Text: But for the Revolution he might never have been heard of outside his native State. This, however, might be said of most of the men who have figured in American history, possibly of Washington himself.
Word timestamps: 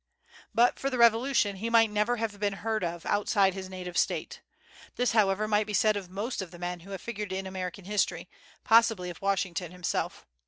But 0.51 0.79
for 0.79 0.89
the 0.89 0.97
Revolution 0.97 1.57
he 1.57 1.69
might 1.69 1.91
never 1.91 2.17
have 2.17 2.39
been 2.39 2.53
heard 2.65 2.83
of 2.83 3.05
outside 3.05 3.53
his 3.53 3.69
native 3.69 3.95
State. 3.99 4.41
This, 4.95 5.11
however, 5.11 5.47
might 5.47 5.67
be 5.67 5.75
said 5.75 5.95
of 5.95 6.09
most 6.09 6.41
of 6.41 6.49
the 6.49 6.57
men 6.57 6.79
who 6.79 6.89
have 6.89 7.01
figured 7.01 7.31
in 7.31 7.45
American 7.45 7.85
history, 7.85 8.27
possibly 8.63 9.11
of 9.11 9.21
Washington 9.21 9.71
himself. 9.71 10.25